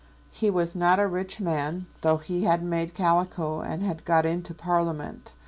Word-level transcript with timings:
He 0.31 0.49
was 0.49 0.73
not 0.73 0.97
a 0.99 1.05
rich 1.05 1.39
man, 1.39 1.85
though 2.01 2.17
he 2.17 2.41
had 2.45 2.63
made 2.63 2.95
calico 2.95 3.59
and 3.61 3.83
had 3.83 4.03
got 4.03 4.25
into 4.25 4.51
Parliament. 4.55 5.33